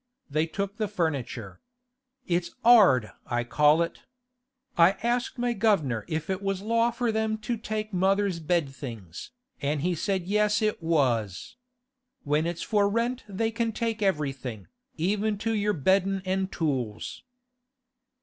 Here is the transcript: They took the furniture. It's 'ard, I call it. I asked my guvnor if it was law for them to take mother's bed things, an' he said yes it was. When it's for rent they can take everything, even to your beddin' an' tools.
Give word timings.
They 0.31 0.47
took 0.47 0.77
the 0.77 0.87
furniture. 0.87 1.61
It's 2.25 2.55
'ard, 2.65 3.11
I 3.27 3.43
call 3.43 3.83
it. 3.83 3.99
I 4.75 4.93
asked 5.03 5.37
my 5.37 5.53
guvnor 5.53 6.05
if 6.07 6.27
it 6.27 6.41
was 6.41 6.63
law 6.63 6.89
for 6.89 7.11
them 7.11 7.37
to 7.45 7.55
take 7.55 7.93
mother's 7.93 8.39
bed 8.39 8.69
things, 8.69 9.29
an' 9.61 9.81
he 9.81 9.93
said 9.93 10.23
yes 10.25 10.59
it 10.59 10.81
was. 10.81 11.55
When 12.23 12.47
it's 12.47 12.63
for 12.63 12.89
rent 12.89 13.23
they 13.29 13.51
can 13.51 13.71
take 13.73 14.01
everything, 14.01 14.65
even 14.97 15.37
to 15.37 15.53
your 15.53 15.73
beddin' 15.73 16.23
an' 16.25 16.47
tools. 16.47 17.21